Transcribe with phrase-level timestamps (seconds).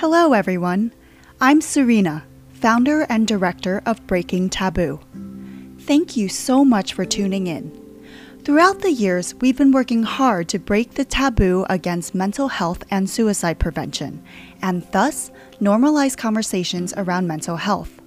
[0.00, 0.94] Hello, everyone.
[1.42, 4.98] I'm Serena, founder and director of Breaking Taboo.
[5.80, 7.70] Thank you so much for tuning in.
[8.42, 13.10] Throughout the years, we've been working hard to break the taboo against mental health and
[13.10, 14.24] suicide prevention,
[14.62, 18.00] and thus normalize conversations around mental health.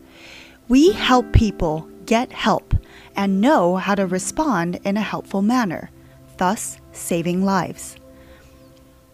[0.68, 2.74] We help people get help
[3.16, 5.92] and know how to respond in a helpful manner,
[6.38, 7.98] thus saving lives.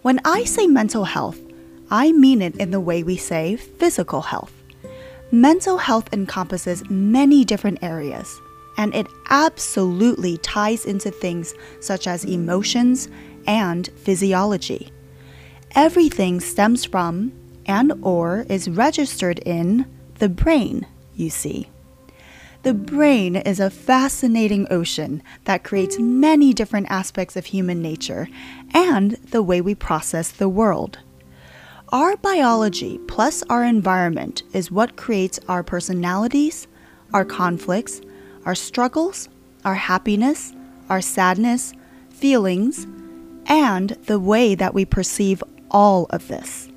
[0.01, 1.41] When I say mental health,
[1.91, 4.53] I mean it in the way we say physical health.
[5.31, 8.39] Mental health encompasses many different areas,
[8.77, 13.09] and it absolutely ties into things such as emotions
[13.45, 14.91] and physiology.
[15.75, 17.31] Everything stems from
[17.65, 21.69] and or is registered in the brain, you see.
[22.63, 28.27] The brain is a fascinating ocean that creates many different aspects of human nature
[28.73, 30.99] and the way we process the world.
[31.91, 36.67] Our biology plus our environment is what creates our personalities,
[37.13, 37.99] our conflicts,
[38.45, 39.27] our struggles,
[39.65, 40.53] our happiness,
[40.87, 41.73] our sadness,
[42.11, 42.85] feelings,
[43.47, 46.69] and the way that we perceive all of this.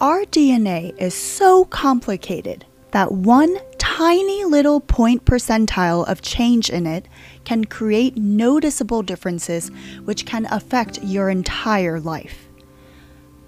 [0.00, 7.06] Our DNA is so complicated that one tiny little point percentile of change in it
[7.42, 9.72] can create noticeable differences
[10.04, 12.47] which can affect your entire life.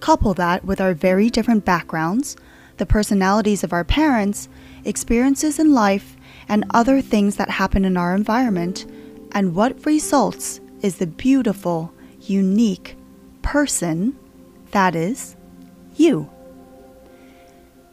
[0.01, 2.37] Couple that with our very different backgrounds,
[2.79, 4.49] the personalities of our parents,
[4.85, 6.17] experiences in life,
[6.49, 8.87] and other things that happen in our environment,
[9.33, 12.97] and what results is the beautiful, unique
[13.43, 14.17] person
[14.71, 15.37] that is
[15.97, 16.31] you.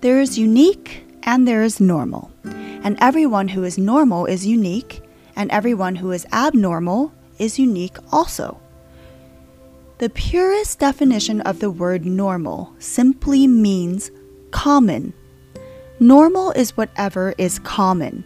[0.01, 2.31] There is unique and there is normal.
[2.45, 5.01] And everyone who is normal is unique,
[5.35, 8.61] and everyone who is abnormal is unique also.
[9.99, 14.11] The purest definition of the word normal simply means
[14.51, 15.11] common.
[15.99, 18.23] Normal is whatever is common.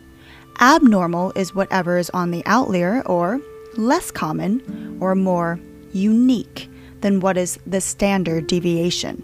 [0.59, 3.40] Abnormal is whatever is on the outlier or
[3.78, 5.62] less common or more
[5.94, 6.69] unique
[7.00, 9.23] than what is the standard deviation.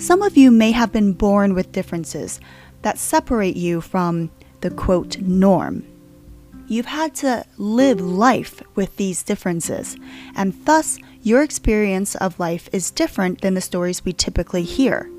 [0.00, 2.40] Some of you may have been born with differences
[2.82, 4.32] that separate you from
[4.62, 5.84] the quote norm.
[6.70, 9.96] You've had to live life with these differences,
[10.36, 15.10] and thus your experience of life is different than the stories we typically hear.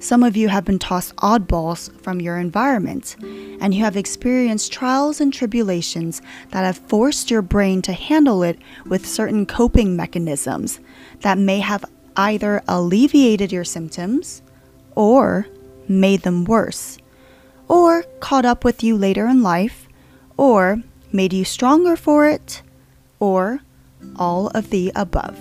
[0.00, 3.14] Some of you have been tossed oddballs from your environment,
[3.60, 6.20] and you have experienced trials and tribulations
[6.50, 10.80] that have forced your brain to handle it with certain coping mechanisms
[11.20, 11.84] that may have
[12.16, 14.42] either alleviated your symptoms
[14.96, 15.46] or
[15.86, 16.98] made them worse,
[17.68, 19.83] or caught up with you later in life,
[20.36, 22.62] or made you stronger for it,
[23.20, 23.60] or
[24.16, 25.38] all of the above.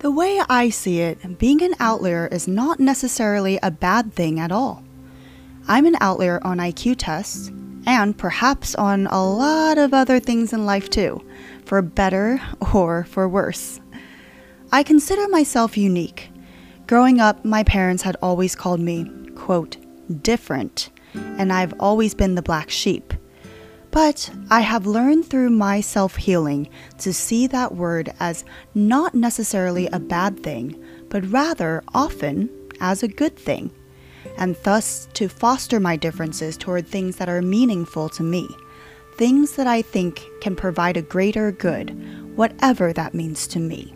[0.00, 4.52] The way I see it, being an outlier is not necessarily a bad thing at
[4.52, 4.84] all.
[5.66, 7.50] I'm an outlier on IQ tests,
[7.86, 11.24] and perhaps on a lot of other things in life too,
[11.64, 12.40] for better
[12.74, 13.80] or for worse.
[14.70, 16.30] I consider myself unique.
[16.86, 19.78] Growing up, my parents had always called me, quote,
[20.22, 23.12] different, and I've always been the black sheep.
[23.90, 28.44] But I have learned through my self healing to see that word as
[28.74, 33.70] not necessarily a bad thing, but rather often as a good thing,
[34.36, 38.48] and thus to foster my differences toward things that are meaningful to me,
[39.16, 43.94] things that I think can provide a greater good, whatever that means to me.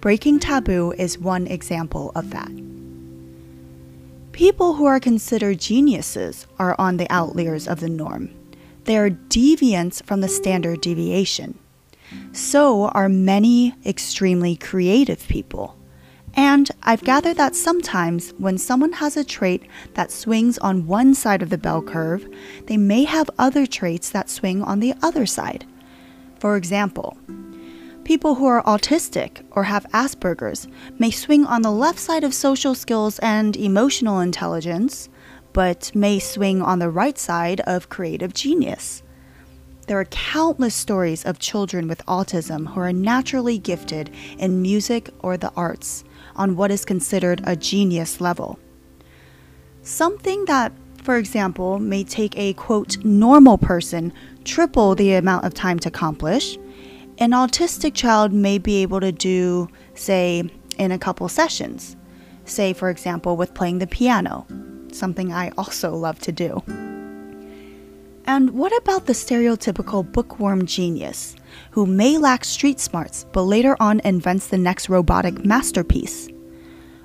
[0.00, 2.63] Breaking taboo is one example of that.
[4.34, 8.30] People who are considered geniuses are on the outliers of the norm
[8.82, 11.58] they are deviants from the standard deviation.
[12.32, 15.78] So are many extremely creative people.
[16.34, 19.62] And I've gathered that sometimes when someone has a trait
[19.94, 22.28] that swings on one side of the bell curve,
[22.66, 25.64] they may have other traits that swing on the other side.
[26.40, 27.16] For example,
[28.04, 30.68] people who are autistic or have Asperger's
[30.98, 35.08] may swing on the left side of social skills and emotional intelligence,
[35.52, 39.02] but may swing on the right side of creative genius.
[39.86, 45.36] There are countless stories of children with autism who are naturally gifted in music or
[45.36, 46.04] the arts
[46.36, 48.58] on what is considered a genius level.
[49.82, 50.72] Something that,
[51.02, 54.12] for example, may take a quote normal person
[54.44, 56.56] triple the amount of time to accomplish,
[57.18, 61.96] an autistic child may be able to do, say, in a couple sessions.
[62.44, 64.46] Say, for example, with playing the piano
[64.94, 66.62] something I also love to do.
[68.26, 71.36] And what about the stereotypical bookworm genius,
[71.72, 76.28] who may lack street smarts but later on invents the next robotic masterpiece?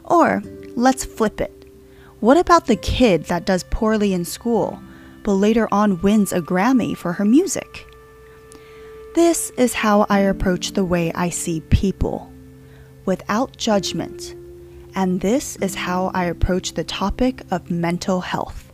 [0.05, 0.41] Or
[0.75, 1.65] let's flip it.
[2.21, 4.79] What about the kid that does poorly in school,
[5.23, 7.85] but later on wins a Grammy for her music?
[9.15, 12.31] This is how I approach the way I see people,
[13.05, 14.35] without judgment.
[14.93, 18.71] And this is how I approach the topic of mental health.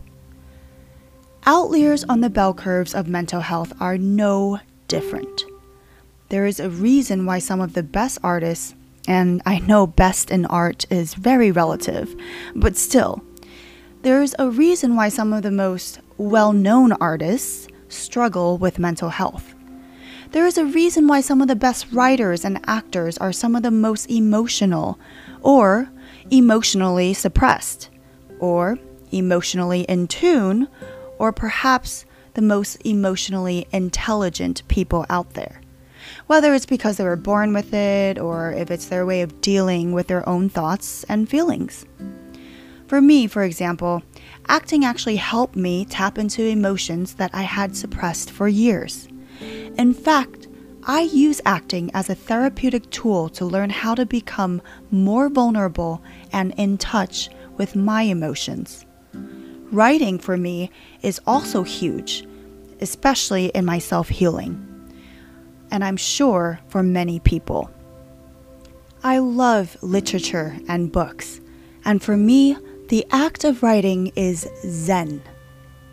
[1.45, 4.59] Outliers on the bell curves of mental health are no
[4.89, 5.45] different.
[6.27, 8.75] There is a reason why some of the best artists,
[9.07, 12.13] and I know best in art is very relative,
[12.55, 13.23] but still,
[14.01, 19.09] there is a reason why some of the most well known artists struggle with mental
[19.09, 19.54] health.
[20.35, 23.63] There is a reason why some of the best writers and actors are some of
[23.63, 24.99] the most emotional,
[25.41, 25.89] or
[26.29, 27.89] emotionally suppressed,
[28.39, 28.77] or
[29.13, 30.67] emotionally in tune,
[31.19, 32.03] or perhaps
[32.33, 35.61] the most emotionally intelligent people out there.
[36.27, 39.93] Whether it's because they were born with it, or if it's their way of dealing
[39.93, 41.85] with their own thoughts and feelings.
[42.87, 44.03] For me, for example,
[44.49, 49.07] acting actually helped me tap into emotions that I had suppressed for years.
[49.77, 50.47] In fact,
[50.87, 56.01] I use acting as a therapeutic tool to learn how to become more vulnerable
[56.31, 58.85] and in touch with my emotions.
[59.71, 62.25] Writing for me is also huge,
[62.79, 64.61] especially in my self healing.
[65.71, 67.69] And I'm sure for many people.
[69.03, 71.41] I love literature and books,
[71.83, 72.57] and for me,
[72.87, 75.21] the act of writing is Zen,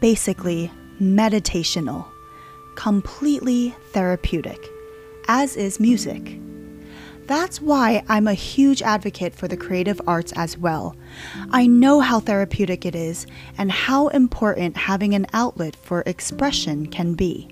[0.00, 0.70] basically
[1.00, 2.11] meditational
[2.74, 4.68] completely therapeutic,
[5.28, 6.38] as is music.
[7.26, 10.96] That's why I'm a huge advocate for the creative arts as well.
[11.50, 13.26] I know how therapeutic it is
[13.56, 17.48] and how important having an outlet for expression can be.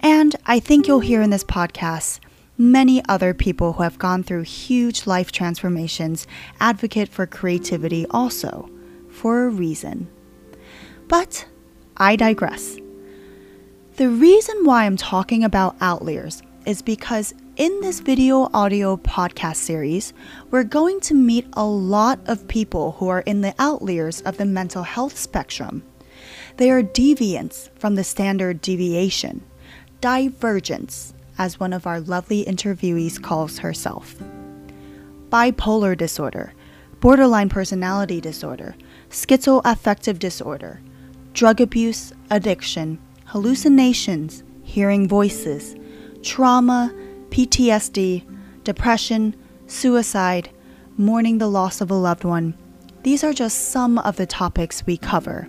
[0.00, 2.20] And I think you'll hear in this podcast
[2.58, 6.26] many other people who have gone through huge life transformations
[6.60, 8.68] advocate for creativity also,
[9.10, 10.08] for a reason.
[11.08, 11.46] But
[11.96, 12.78] I digress.
[14.00, 20.14] The reason why I'm talking about outliers is because in this video audio podcast series,
[20.50, 24.46] we're going to meet a lot of people who are in the outliers of the
[24.46, 25.82] mental health spectrum.
[26.56, 29.44] They are deviants from the standard deviation,
[30.00, 34.14] divergence, as one of our lovely interviewees calls herself.
[35.28, 36.54] Bipolar disorder,
[37.00, 38.76] borderline personality disorder,
[39.10, 40.80] schizoaffective disorder,
[41.34, 42.98] drug abuse, addiction,
[43.30, 45.76] hallucinations, hearing voices,
[46.20, 46.92] trauma,
[47.28, 48.24] PTSD,
[48.64, 49.36] depression,
[49.68, 50.50] suicide,
[50.96, 52.52] mourning the loss of a loved one.
[53.04, 55.48] These are just some of the topics we cover.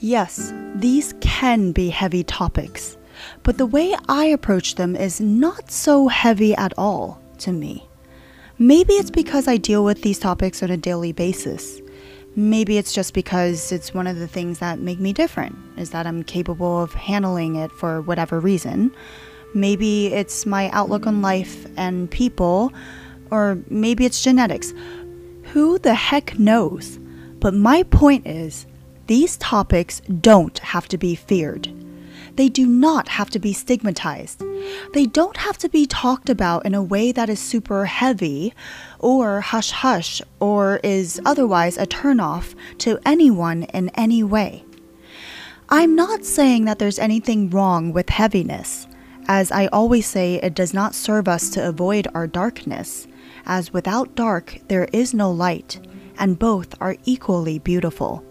[0.00, 2.96] Yes, these can be heavy topics,
[3.42, 7.86] but the way I approach them is not so heavy at all to me.
[8.58, 11.82] Maybe it's because I deal with these topics on a daily basis.
[12.38, 16.06] Maybe it's just because it's one of the things that make me different, is that
[16.06, 18.94] I'm capable of handling it for whatever reason.
[19.54, 22.72] Maybe it's my outlook on life and people,
[23.32, 24.72] or maybe it's genetics.
[25.46, 27.00] Who the heck knows?
[27.40, 28.66] But my point is,
[29.08, 31.66] these topics don't have to be feared.
[32.36, 34.42] They do not have to be stigmatized.
[34.94, 38.54] They don't have to be talked about in a way that is super heavy
[38.98, 44.64] or hush hush or is otherwise a turnoff to anyone in any way.
[45.68, 48.86] I'm not saying that there's anything wrong with heaviness.
[49.26, 53.06] As I always say, it does not serve us to avoid our darkness,
[53.44, 55.78] as without dark there is no light,
[56.18, 58.24] and both are equally beautiful.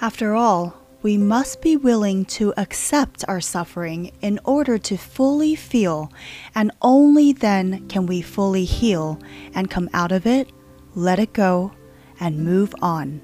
[0.00, 6.12] After all, we must be willing to accept our suffering in order to fully feel,
[6.54, 9.20] and only then can we fully heal
[9.54, 10.50] and come out of it,
[10.94, 11.72] let it go,
[12.18, 13.20] and move on.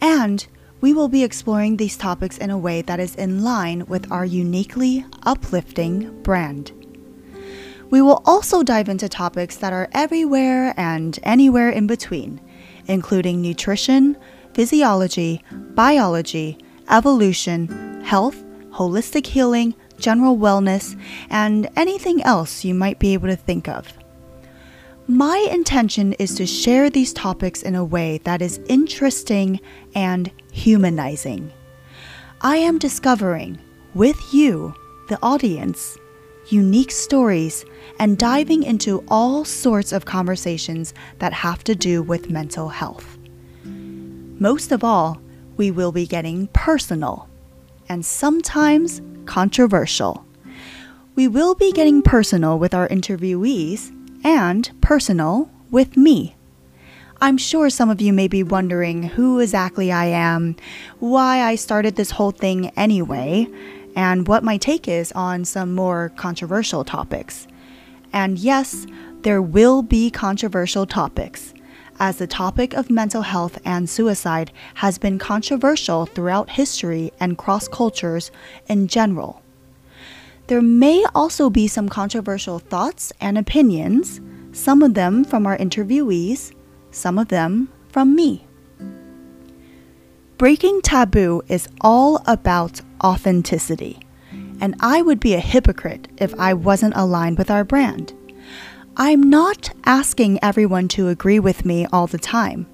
[0.00, 0.46] And
[0.80, 4.24] we will be exploring these topics in a way that is in line with our
[4.24, 6.72] uniquely uplifting brand.
[7.90, 12.40] We will also dive into topics that are everywhere and anywhere in between,
[12.86, 14.16] including nutrition,
[14.54, 15.42] physiology,
[15.74, 16.58] biology,
[16.90, 20.98] evolution, health, holistic healing, general wellness,
[21.30, 23.92] and anything else you might be able to think of.
[25.08, 29.60] My intention is to share these topics in a way that is interesting
[29.94, 31.52] and humanizing.
[32.40, 33.58] I am discovering,
[33.94, 34.74] with you,
[35.08, 35.96] the audience,
[36.48, 37.64] unique stories
[37.98, 43.18] and diving into all sorts of conversations that have to do with mental health.
[43.64, 45.20] Most of all,
[45.56, 47.28] we will be getting personal
[47.88, 50.24] and sometimes controversial.
[51.14, 53.92] We will be getting personal with our interviewees
[54.24, 56.34] and personal with me.
[57.20, 60.56] I'm sure some of you may be wondering who exactly I am,
[60.98, 63.46] why I started this whole thing anyway,
[63.94, 67.46] and what my take is on some more controversial topics.
[68.12, 68.86] And yes,
[69.22, 71.54] there will be controversial topics,
[71.98, 77.68] as the topic of mental health and suicide has been controversial throughout history and cross
[77.68, 78.30] cultures
[78.68, 79.42] in general.
[80.48, 84.20] There may also be some controversial thoughts and opinions,
[84.52, 86.54] some of them from our interviewees,
[86.90, 88.46] some of them from me.
[90.38, 93.98] Breaking taboo is all about authenticity,
[94.60, 98.12] and I would be a hypocrite if I wasn't aligned with our brand.
[98.98, 102.66] I'm not asking everyone to agree with me all the time,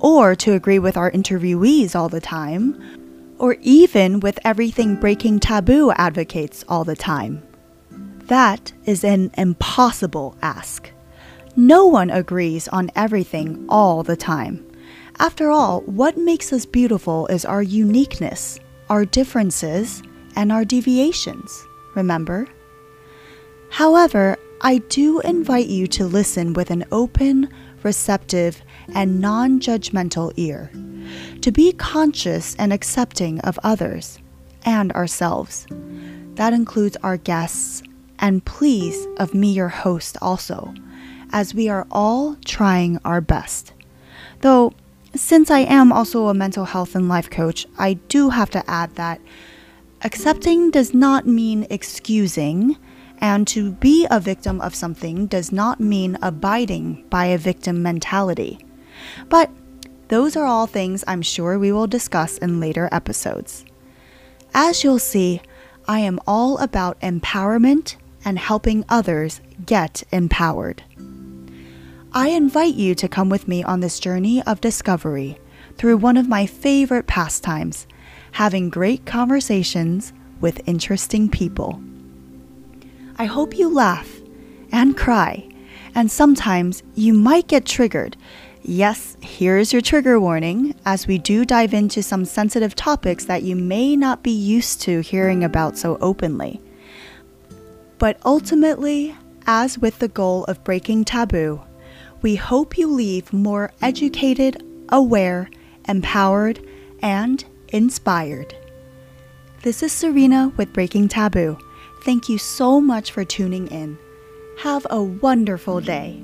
[0.00, 5.92] or to agree with our interviewees all the time, or even with everything Breaking Taboo
[5.92, 7.44] advocates all the time.
[8.26, 10.90] That is an impossible ask.
[11.54, 14.66] No one agrees on everything all the time.
[15.20, 18.58] After all, what makes us beautiful is our uniqueness,
[18.90, 20.02] our differences,
[20.34, 21.64] and our deviations,
[21.94, 22.48] remember?
[23.70, 27.48] However, I do invite you to listen with an open,
[27.82, 28.62] receptive,
[28.94, 30.70] and non judgmental ear
[31.40, 34.20] to be conscious and accepting of others
[34.64, 35.66] and ourselves.
[36.36, 37.82] That includes our guests,
[38.20, 40.72] and please of me, your host, also,
[41.32, 43.72] as we are all trying our best.
[44.42, 44.74] Though,
[45.12, 48.94] since I am also a mental health and life coach, I do have to add
[48.94, 49.20] that
[50.02, 52.76] accepting does not mean excusing,
[53.22, 58.58] and to be a victim of something does not mean abiding by a victim mentality.
[59.28, 59.48] But
[60.08, 63.64] those are all things I'm sure we will discuss in later episodes.
[64.52, 65.40] As you'll see,
[65.86, 70.82] I am all about empowerment and helping others get empowered.
[72.12, 75.38] I invite you to come with me on this journey of discovery
[75.78, 77.86] through one of my favorite pastimes,
[78.32, 81.80] having great conversations with interesting people.
[83.22, 84.20] I hope you laugh
[84.72, 85.48] and cry,
[85.94, 88.16] and sometimes you might get triggered
[88.64, 93.54] Yes, here's your trigger warning as we do dive into some sensitive topics that you
[93.54, 96.60] may not be used to hearing about so openly.
[97.98, 101.60] But ultimately, as with the goal of breaking taboo,
[102.22, 105.48] we hope you leave more educated, aware,
[105.88, 106.58] empowered,
[107.00, 108.54] and inspired.
[109.62, 111.56] This is Serena with Breaking Taboo.
[112.02, 113.96] Thank you so much for tuning in.
[114.56, 116.20] Have a wonderful day.